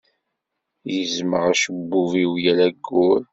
[0.91, 3.21] Gezzmeɣ acebbub-iw yal ayyur.